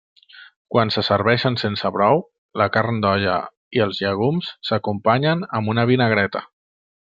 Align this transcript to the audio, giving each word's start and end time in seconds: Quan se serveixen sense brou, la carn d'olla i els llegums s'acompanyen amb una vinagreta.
Quan 0.75 0.91
se 0.93 1.01
serveixen 1.09 1.57
sense 1.63 1.91
brou, 1.97 2.23
la 2.63 2.67
carn 2.79 2.99
d'olla 3.05 3.37
i 3.79 3.85
els 3.87 4.01
llegums 4.07 4.49
s'acompanyen 4.71 5.47
amb 5.61 5.75
una 5.77 5.85
vinagreta. 5.95 6.45